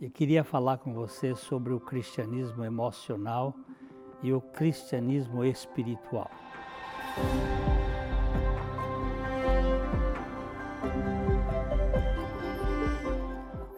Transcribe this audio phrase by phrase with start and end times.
[0.00, 3.52] Eu queria falar com você sobre o cristianismo emocional
[4.22, 6.30] e o cristianismo espiritual.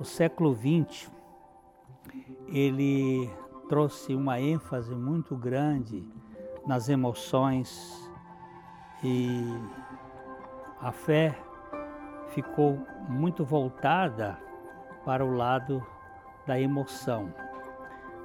[0.00, 1.12] O século XX
[2.48, 3.28] ele
[3.68, 6.02] trouxe uma ênfase muito grande
[6.66, 8.10] nas emoções
[9.04, 9.28] e
[10.80, 11.38] a fé
[12.28, 14.38] ficou muito voltada
[15.04, 15.86] para o lado
[16.46, 17.32] da emoção.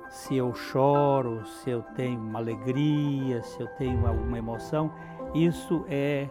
[0.09, 4.93] Se eu choro, se eu tenho uma alegria, se eu tenho alguma emoção,
[5.34, 6.29] isso é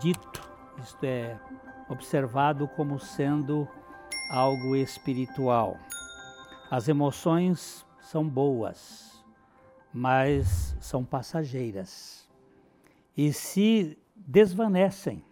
[0.00, 0.42] dito,
[0.78, 1.38] isto é
[1.88, 3.68] observado como sendo
[4.30, 5.78] algo espiritual.
[6.70, 9.22] As emoções são boas,
[9.92, 12.26] mas são passageiras
[13.14, 15.22] e se desvanecem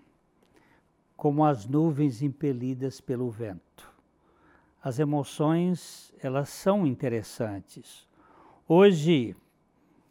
[1.17, 3.90] como as nuvens impelidas pelo vento
[4.83, 8.09] as emoções, elas são interessantes.
[8.66, 9.37] Hoje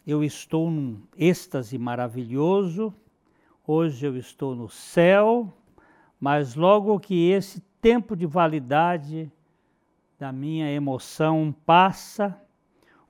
[0.06, 2.94] eu estou num êxtase maravilhoso,
[3.66, 5.52] hoje eu estou no céu,
[6.20, 9.32] mas logo que esse tempo de validade
[10.20, 12.40] da minha emoção passa,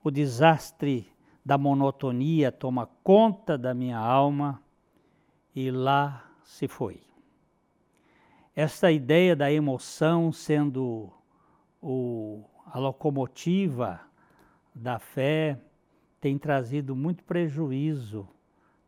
[0.02, 1.12] o desastre
[1.44, 4.62] da monotonia toma conta da minha alma
[5.56, 7.02] e lá se foi.
[8.56, 11.12] Esta ideia da emoção sendo
[11.82, 14.02] o, a locomotiva
[14.74, 15.60] da fé
[16.20, 18.28] tem trazido muito prejuízo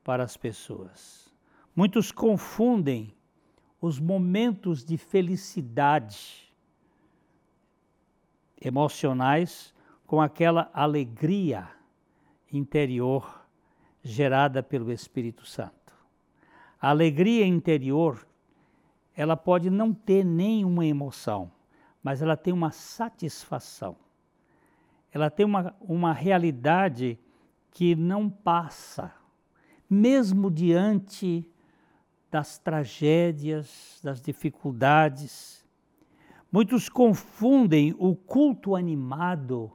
[0.03, 1.33] para as pessoas.
[1.75, 3.13] Muitos confundem
[3.79, 6.53] os momentos de felicidade
[8.59, 9.73] emocionais
[10.05, 11.67] com aquela alegria
[12.51, 13.41] interior
[14.03, 15.93] gerada pelo Espírito Santo.
[16.79, 18.27] A alegria interior,
[19.15, 21.51] ela pode não ter nenhuma emoção,
[22.03, 23.95] mas ela tem uma satisfação.
[25.11, 27.19] Ela tem uma, uma realidade
[27.69, 29.13] que não passa,
[29.89, 31.47] mesmo diante
[32.29, 35.65] das tragédias, das dificuldades.
[36.51, 39.71] Muitos confundem o culto animado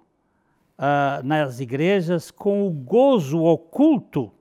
[0.78, 4.32] uh, nas igrejas com o gozo oculto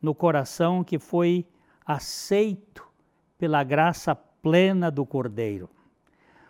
[0.00, 1.46] no coração que foi
[1.84, 2.86] aceito
[3.36, 5.68] pela graça plena do Cordeiro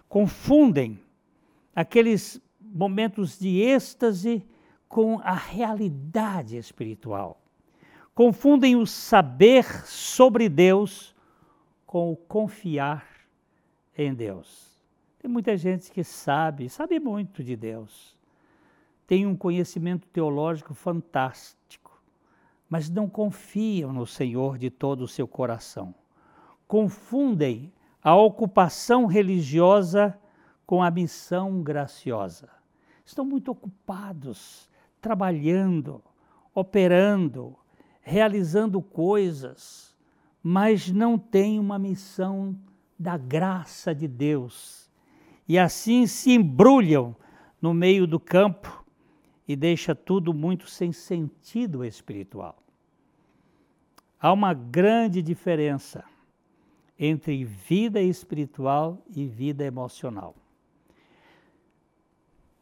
[0.09, 0.99] confundem
[1.75, 4.45] aqueles momentos de êxtase
[4.89, 7.41] com a realidade espiritual.
[8.15, 11.15] Confundem o saber sobre Deus
[11.87, 13.07] com o confiar
[13.97, 14.69] em Deus.
[15.19, 18.17] Tem muita gente que sabe, sabe muito de Deus,
[19.07, 22.01] tem um conhecimento teológico fantástico,
[22.69, 25.95] mas não confiam no Senhor de todo o seu coração.
[26.67, 27.73] Confundem
[28.03, 30.19] a ocupação religiosa
[30.67, 32.49] com a missão graciosa.
[33.05, 34.69] Estão muito ocupados,
[35.01, 36.03] trabalhando,
[36.55, 37.57] operando,
[38.01, 39.97] realizando coisas,
[40.43, 42.57] mas não têm uma missão
[42.99, 44.91] da graça de Deus.
[45.47, 47.17] E assim se embrulham
[47.61, 48.85] no meio do campo
[49.47, 52.63] e deixa tudo muito sem sentido espiritual.
[54.21, 56.05] Há uma grande diferença
[56.99, 60.35] entre vida espiritual e vida emocional.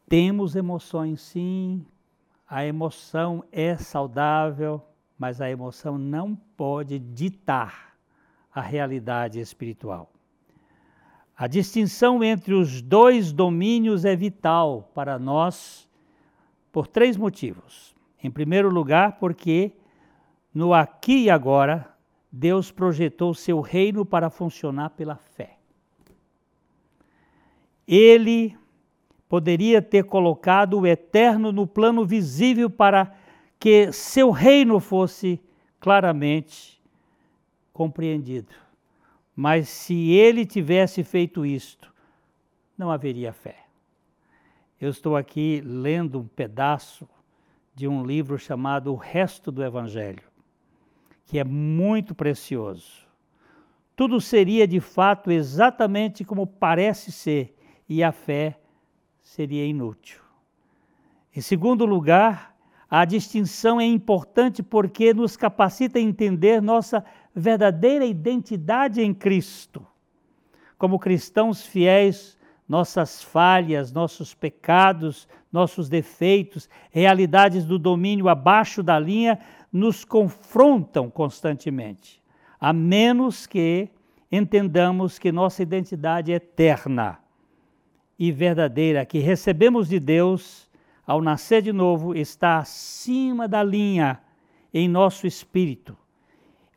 [0.09, 1.85] Temos emoções, sim,
[2.49, 4.81] a emoção é saudável,
[5.19, 7.97] mas a emoção não pode ditar
[8.55, 10.13] a realidade espiritual.
[11.37, 15.89] A distinção entre os dois domínios é vital para nós
[16.71, 17.95] por três motivos.
[18.23, 19.73] Em primeiro lugar, porque
[20.55, 21.96] no aqui e agora
[22.31, 25.57] Deus projetou seu reino para funcionar pela fé.
[27.87, 28.57] Ele
[29.29, 33.15] poderia ter colocado o eterno no plano visível para
[33.59, 35.41] que seu reino fosse
[35.81, 36.81] claramente
[37.73, 38.55] compreendido.
[39.35, 41.93] Mas se ele tivesse feito isto,
[42.77, 43.65] não haveria fé.
[44.81, 47.09] Eu estou aqui lendo um pedaço
[47.75, 50.26] de um livro chamado O Resto do Evangelho
[51.27, 53.07] que é muito precioso.
[53.95, 57.55] Tudo seria de fato exatamente como parece ser,
[57.89, 58.59] e a fé
[59.23, 60.21] seria inútil.
[61.35, 62.57] Em segundo lugar,
[62.89, 69.85] a distinção é importante porque nos capacita a entender nossa verdadeira identidade em Cristo.
[70.79, 72.39] Como cristãos fiéis,
[72.69, 79.39] nossas falhas, nossos pecados, nossos defeitos, realidades do domínio abaixo da linha
[79.77, 82.23] nos confrontam constantemente,
[82.59, 83.91] a menos que
[84.33, 87.19] entendamos que nossa identidade é eterna
[88.19, 90.67] e verdadeira que recebemos de Deus
[91.07, 94.19] ao nascer de novo está acima da linha
[94.73, 95.95] em nosso espírito,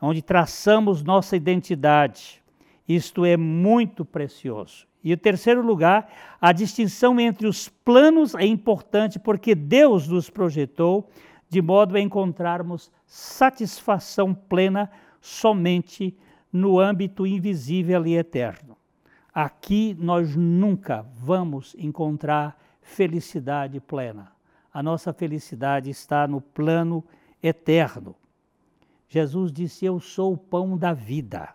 [0.01, 2.43] onde traçamos nossa identidade.
[2.85, 4.85] Isto é muito precioso.
[5.01, 6.11] E o terceiro lugar,
[6.41, 11.09] a distinção entre os planos é importante porque Deus nos projetou
[11.49, 16.15] de modo a encontrarmos satisfação plena somente
[16.53, 18.77] no âmbito invisível e eterno.
[19.33, 24.31] Aqui nós nunca vamos encontrar felicidade plena.
[24.71, 27.03] A nossa felicidade está no plano
[27.41, 28.15] eterno.
[29.07, 31.49] Jesus disse: Eu sou o pão da vida.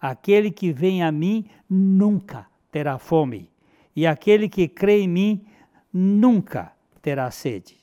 [0.00, 3.50] Aquele que vem a mim nunca terá fome,
[3.94, 5.46] e aquele que crê em mim
[5.92, 6.72] nunca
[7.02, 7.76] terá sede.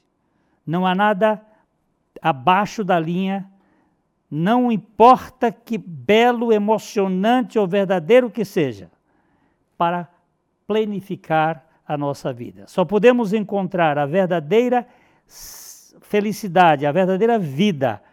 [0.65, 1.46] Não há nada
[2.21, 3.49] abaixo da linha,
[4.29, 8.91] não importa que belo, emocionante ou verdadeiro que seja,
[9.77, 10.09] para
[10.65, 12.67] planificar a nossa vida.
[12.67, 14.85] Só podemos encontrar a verdadeira
[16.01, 18.03] felicidade, a verdadeira vida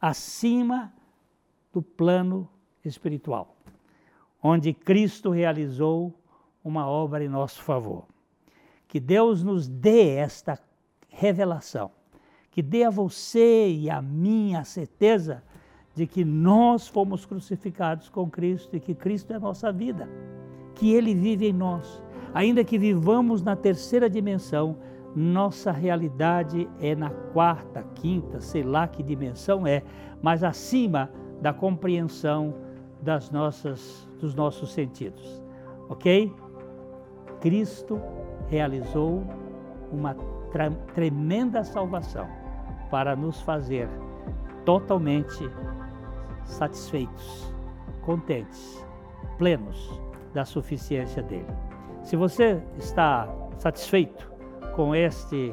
[0.00, 0.92] acima
[1.72, 2.48] do plano
[2.84, 3.56] espiritual,
[4.42, 6.14] onde Cristo realizou
[6.64, 8.06] uma obra em nosso favor.
[8.86, 10.58] Que Deus nos dê esta
[11.08, 11.90] revelação,
[12.58, 15.44] que dê a você e a mim a certeza
[15.94, 20.08] de que nós fomos crucificados com Cristo e que Cristo é a nossa vida,
[20.74, 22.02] que Ele vive em nós.
[22.34, 24.76] Ainda que vivamos na terceira dimensão,
[25.14, 29.84] nossa realidade é na quarta, quinta, sei lá que dimensão é,
[30.20, 31.08] mas acima
[31.40, 32.52] da compreensão
[33.00, 35.40] das nossas, dos nossos sentidos.
[35.88, 36.34] Ok?
[37.40, 38.00] Cristo
[38.48, 39.22] realizou
[39.92, 40.16] uma
[40.92, 42.37] tremenda salvação
[42.90, 43.88] para nos fazer
[44.64, 45.48] totalmente
[46.44, 47.52] satisfeitos,
[48.02, 48.84] contentes,
[49.36, 50.00] plenos
[50.34, 51.46] da suficiência dele.
[52.02, 54.30] Se você está satisfeito
[54.74, 55.52] com este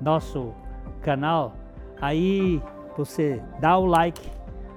[0.00, 0.52] nosso
[1.00, 1.54] canal,
[2.00, 2.62] aí
[2.96, 4.30] você dá o like,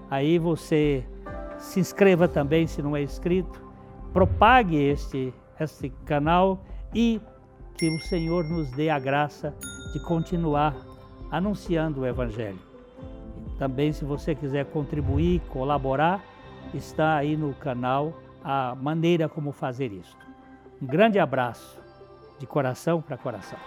[0.10, 1.06] aí você
[1.58, 3.62] se inscreva também se não é inscrito,
[4.14, 7.20] propague este, este canal e
[7.78, 9.54] que o Senhor nos dê a graça
[9.94, 10.76] de continuar
[11.36, 12.60] anunciando o Evangelho.
[13.60, 16.24] Também, se você quiser contribuir, colaborar,
[16.74, 20.18] está aí no canal a maneira como fazer isso.
[20.82, 21.80] Um grande abraço
[22.40, 23.60] de coração para coração.